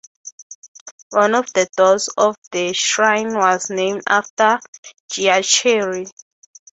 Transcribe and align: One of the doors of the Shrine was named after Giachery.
One 1.11 1.35
of 1.35 1.53
the 1.53 1.67
doors 1.77 2.09
of 2.17 2.35
the 2.51 2.73
Shrine 2.73 3.35
was 3.35 3.69
named 3.69 4.01
after 4.07 4.59
Giachery. 5.13 6.09